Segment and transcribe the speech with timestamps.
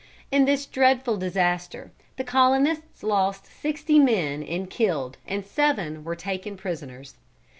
[0.31, 6.57] In this dreadful disaster, the colonists lost sixty men in killed and seven were taken
[6.57, 7.17] prisoners.